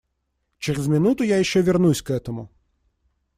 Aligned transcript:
Через 0.57 0.87
минуту 0.87 1.23
я 1.23 1.37
еще 1.37 1.61
вернусь 1.61 2.01
к 2.01 2.09
этому. 2.09 2.49